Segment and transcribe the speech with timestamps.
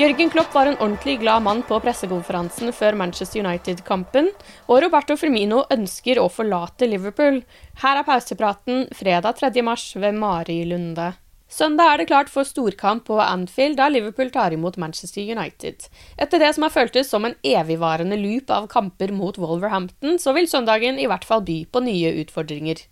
[0.00, 4.30] Jørgen Klopp var en ordentlig glad mann på pressekonferansen før Manchester United-kampen,
[4.64, 7.42] og Roberto Firmino ønsker å forlate Liverpool.
[7.82, 9.50] Her er pausepraten fredag 3.
[9.66, 11.10] mars ved Mari Lunde.
[11.52, 15.84] Søndag er det klart for storkamp på Anfield da Liverpool tar imot Manchester United.
[16.16, 20.48] Etter det som har føltes som en evigvarende loop av kamper mot Wolverhampton, så vil
[20.48, 22.86] søndagen i hvert fall by på nye utfordringer.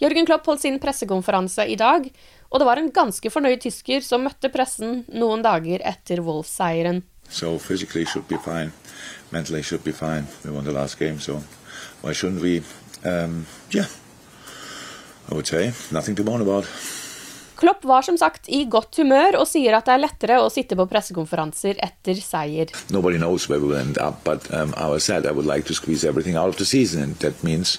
[0.00, 2.06] Jørgen Klopp holdt sin pressekonferanse i dag,
[2.50, 7.02] og det var en ganske fornøyd tysker som møtte pressen noen dager etter Wolves-seieren.
[7.30, 8.72] So physically should be fine,
[9.30, 10.26] mentally should be fine.
[10.44, 11.42] We won the last game, so
[12.02, 12.62] why shouldn't we?
[13.04, 13.86] Um, yeah,
[15.30, 16.66] I would say nothing to moan about.
[17.60, 20.76] Klopp var som sagt i godt humør og sier at det er lettere å sitte
[20.80, 22.72] på pressekonferanser etter seier.
[22.88, 25.74] Nobody knows where we will end up, but um, I said I would like to
[25.76, 27.78] squeeze everything out of the season, and that means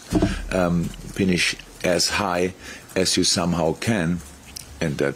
[0.54, 0.86] um,
[1.18, 2.54] finish as high
[2.96, 4.22] as you somehow can,
[4.82, 5.16] and that.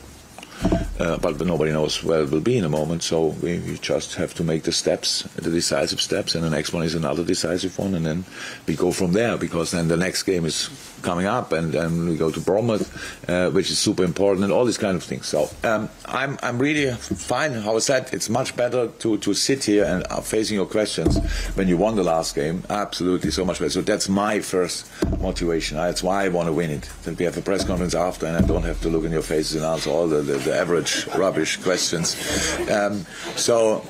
[0.97, 4.15] Uh, but, nobody knows where it will be in a moment, so we, we just
[4.15, 7.77] have to make the steps, the decisive steps, and the next one is another decisive
[7.77, 8.23] one, and then
[8.65, 10.69] we go from there because then the next game is
[11.01, 14.65] coming up, and then we go to Bournemouth, uh, which is super important, and all
[14.65, 15.27] these kind of things.
[15.27, 17.51] So um, I'm I'm really fine.
[17.53, 21.17] How I said, it's much better to, to sit here and uh, facing your questions
[21.55, 22.63] when you won the last game.
[22.69, 23.69] Absolutely, so much better.
[23.69, 24.89] So that's my first
[25.19, 25.77] motivation.
[25.77, 26.89] That's why I want to win it.
[27.03, 29.21] That we have a press conference after, and I don't have to look in your
[29.21, 30.84] faces and answer all the, the, the average
[31.15, 32.15] rubbish questions.
[32.69, 33.81] Um, so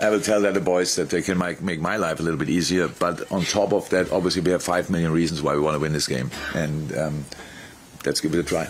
[0.00, 2.38] I will tell the other boys that they can make, make my life a little
[2.38, 2.88] bit easier.
[2.88, 5.80] But on top of that, obviously, we have five million reasons why we want to
[5.80, 6.30] win this game.
[6.54, 7.24] And um,
[8.04, 8.68] let's give it a try.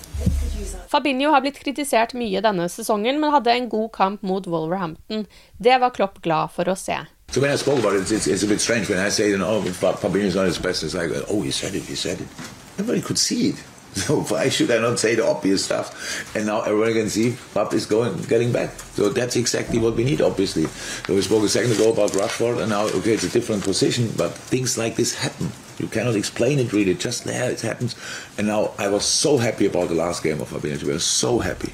[0.93, 5.27] Fabinho har blitt kritisert mye denne sesongen, men hadde en god kamp mot Wolverhampton.
[5.57, 6.99] Det var Klopp glad for å se.
[7.33, 9.39] So when I spoke about it, it's, it's a bit strange when I say, you
[9.39, 10.83] know, Fabinho's not his best.
[10.83, 12.29] It's like, oh, he said it, he said it.
[12.77, 13.57] Nobody could see it.
[14.03, 16.35] So why should I not say the obvious stuff?
[16.35, 18.71] And now everyone can see Pap is going, getting back.
[18.95, 20.65] So that's exactly what we need, obviously.
[21.07, 24.11] So we spoke a second ago about Rashford, and now okay, it's a different position,
[24.17, 25.53] but things like this happen.
[25.79, 26.95] You cannot explain it really.
[26.95, 27.95] Just there, it happens.
[28.39, 30.83] And now I was so happy about the last game of Fabinho.
[30.85, 31.73] We were so happy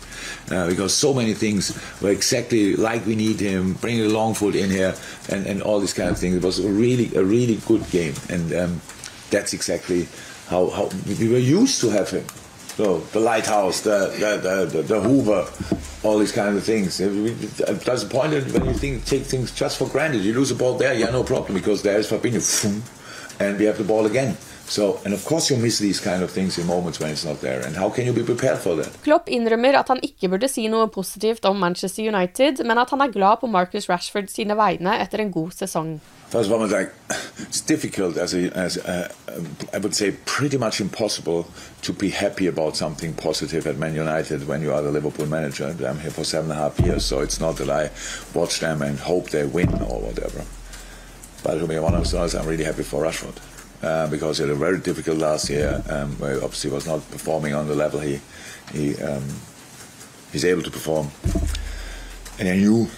[0.50, 3.75] uh, because so many things were exactly like we need him.
[3.75, 4.95] Bringing the long foot in here
[5.29, 6.35] and, and all these kind of things.
[6.35, 8.81] It was a really a really good game, and um,
[9.31, 10.09] that's exactly
[10.48, 12.25] how, how we were used to him.
[12.76, 15.47] So the lighthouse, the the, the, the Hoover,
[16.03, 16.98] all these kind of things.
[16.98, 20.22] There's a point when you think take things just for granted.
[20.22, 22.41] You lose a ball there, yeah, no problem because there is Fabinho,
[23.41, 24.37] and we have the ball again.
[28.84, 29.01] It's?
[29.06, 33.00] Klopp innrømmer at han ikke burde si noe positivt om Manchester United, men at han
[33.00, 35.99] er glad på Marcus Rashford sine vegne etter en god sesong.
[36.29, 36.93] First of all, like,
[37.38, 39.11] it's difficult as a, as a,
[39.73, 41.47] I would say pretty much impossible
[41.81, 45.75] to be happy about something positive at Man United when you are the Liverpool manager.
[45.88, 47.88] I'm here for seven and a half years, so it's not that I
[48.38, 50.44] watch them and hope they win or whatever.
[51.43, 53.57] But to be honest, I'm really happy for Rashford.
[53.80, 56.98] Uh, because he had a very difficult last year, um, where he obviously was not
[57.12, 58.19] performing on the level he
[58.72, 59.22] he um,
[60.32, 61.10] he's able to perform.
[62.40, 62.88] And I knew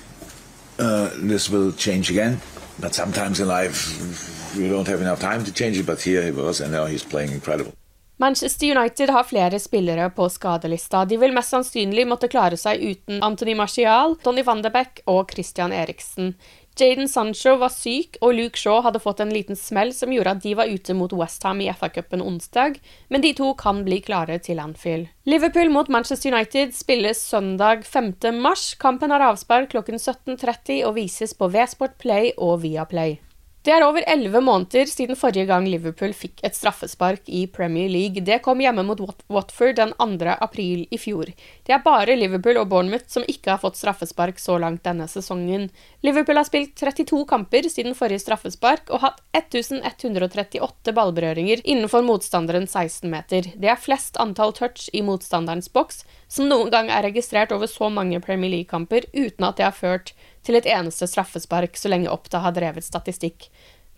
[0.78, 2.40] uh, this will change again,
[2.78, 5.84] but sometimes in life you don't have enough time to change it.
[5.84, 7.72] But here he was, and now he's playing incredible.
[8.20, 11.04] Manchester United har flere spillere på skadelista.
[11.04, 15.32] De vil mest sannsynlig måtte klare seg uten Anthony Martial, Donny van de Beek og
[15.32, 16.34] Christian Eriksen.
[16.80, 20.42] Jaden Sancho var syk, og Luke Shaw hadde fått en liten smell som gjorde at
[20.44, 22.80] de var ute mot Westham i FA-cupen onsdag,
[23.12, 25.10] men de to kan bli klare til Anfield.
[25.28, 28.14] Liverpool mot Manchester United spilles søndag 5.
[28.40, 28.74] mars.
[28.80, 33.20] Kampen har avspark klokken 17.30 og vises på Vsport Play og Viaplay.
[33.60, 38.22] Det er over elleve måneder siden forrige gang Liverpool fikk et straffespark i Premier League.
[38.24, 40.30] Det kom hjemme mot Watford den 2.
[40.40, 41.28] april i fjor.
[41.68, 45.68] Det er bare Liverpool og Bournemouth som ikke har fått straffespark så langt denne sesongen.
[46.00, 53.12] Liverpool har spilt 32 kamper siden forrige straffespark og hatt 1138 ballberøringer innenfor motstanderens 16
[53.12, 53.52] meter.
[53.60, 57.90] Det er flest antall touch i motstanderens boks som noen gang er registrert over så
[57.90, 60.14] mange Premier League-kamper uten at det har ført
[60.46, 63.50] til et eneste straffespark så lenge Oppda har drevet statistikk.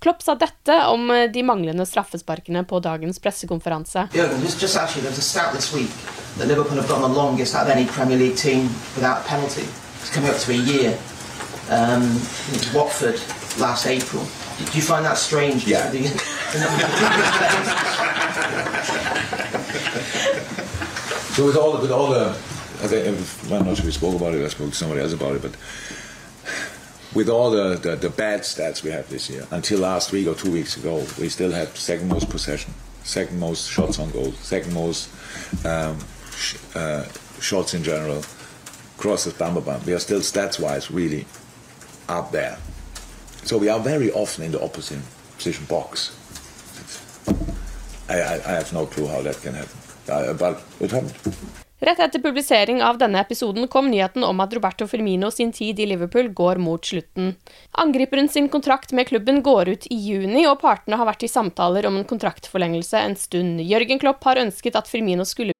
[0.02, 4.08] Klopp sa dette om eh, de manglende straffesparkene på dagens pressekonferanse.
[11.70, 12.20] Um,
[12.74, 13.20] Watford
[13.60, 14.26] last April.
[14.58, 15.64] Do you find that strange?
[15.66, 15.92] Yeah.
[21.32, 23.06] so with all, with all the, I think,
[23.52, 24.44] I'm not sure we spoke about it.
[24.44, 25.56] I spoke to somebody else about it, but
[27.14, 30.34] with all the, the, the, bad stats we have this year, until last week or
[30.34, 32.72] two weeks ago, we still had second most possession,
[33.04, 35.10] second most shots on goal, second most
[35.66, 35.98] um,
[36.36, 37.04] sh- uh,
[37.40, 38.22] shots in general,
[38.96, 39.84] crosses, bam, bam, bam.
[39.84, 41.26] We are still stats wise really
[42.08, 42.58] up there.
[43.44, 45.00] So we are very often in the opposite
[45.36, 46.16] position box.
[48.08, 49.78] I, I, I have no clue how that can happen,
[50.08, 51.12] it happened.
[51.82, 55.86] Rett etter publisering av denne episoden kom nyheten om at Roberto Firmino sin tid i
[55.90, 57.32] Liverpool går mot slutten.
[57.72, 61.88] Angriperen sin kontrakt med klubben går ut i juni, og partene har vært i samtaler
[61.90, 63.64] om en kontraktforlengelse en stund.
[63.66, 65.58] Jørgen Klopp har ønsket at Firmino skulle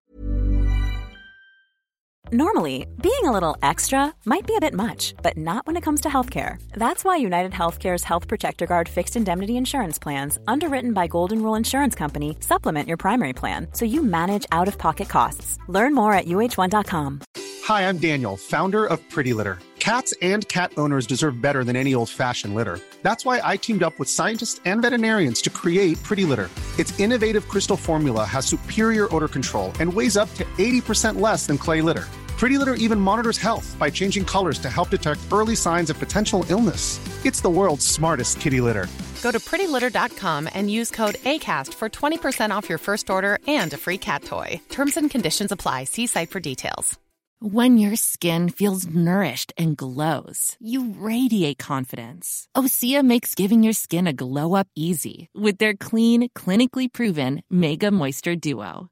[2.35, 6.01] Normally, being a little extra might be a bit much, but not when it comes
[6.01, 6.57] to healthcare.
[6.73, 11.57] That's why United Healthcare's Health Protector Guard fixed indemnity insurance plans, underwritten by Golden Rule
[11.57, 15.59] Insurance Company, supplement your primary plan so you manage out of pocket costs.
[15.69, 17.21] Learn more at uh1.com.
[17.65, 19.59] Hi, I'm Daniel, founder of Pretty Litter.
[19.79, 22.79] Cats and cat owners deserve better than any old fashioned litter.
[23.03, 26.49] That's why I teamed up with scientists and veterinarians to create Pretty Litter.
[26.79, 31.59] Its innovative crystal formula has superior odor control and weighs up to 80% less than
[31.59, 32.09] clay litter.
[32.43, 36.45] Pretty Litter even monitors health by changing colors to help detect early signs of potential
[36.49, 36.99] illness.
[37.25, 38.89] It's the world's smartest kitty litter.
[39.23, 43.77] Go to prettylitter.com and use code ACAST for 20% off your first order and a
[43.77, 44.61] free cat toy.
[44.71, 45.85] Terms and conditions apply.
[45.85, 46.99] See site for details.
[47.39, 52.49] When your skin feels nourished and glows, you radiate confidence.
[52.57, 57.93] Osea makes giving your skin a glow up easy with their clean, clinically proven Mega
[57.93, 58.92] Moisture Duo.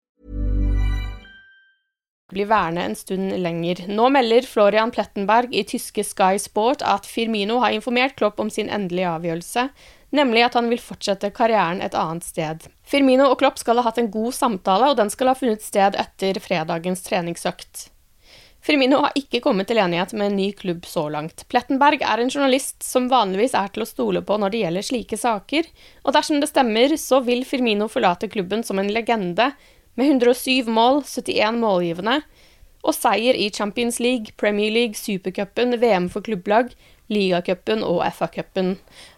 [2.33, 3.83] Blir værende en stund lenger.
[3.91, 8.69] Nå melder Florian Plettenberg i tyske Sky Sport at Firmino har informert Klopp om sin
[8.69, 9.67] endelige avgjørelse,
[10.15, 12.67] nemlig at han vil fortsette karrieren et annet sted.
[12.83, 15.97] Firmino og Klopp skal ha hatt en god samtale, og den skal ha funnet sted
[15.99, 17.87] etter fredagens treningsøkt.
[18.61, 21.47] Firmino har ikke kommet til enighet med en ny klubb så langt.
[21.49, 25.17] Plettenberg er en journalist som vanligvis er til å stole på når det gjelder slike
[25.17, 25.69] saker,
[26.05, 29.49] og dersom det stemmer, så vil Firmino forlate klubben som en legende,
[29.95, 32.21] med 107 mål, 71 målgivende,
[32.81, 36.71] og seier i Champions League, Premier League, Supercupen, VM for klubblag,
[37.11, 38.75] ligacupen og FA-cupen.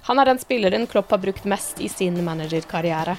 [0.10, 3.16] Han er den spilleren Klopp har brukt mest i sin managerkarriere.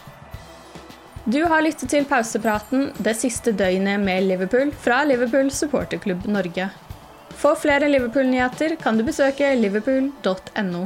[1.25, 6.69] Du har lyttet til pausepraten det siste døgnet med Liverpool fra Liverpool supporterklubb Norge.
[7.35, 10.85] For flere Liverpool-nyheter kan du besøke liverpool.no.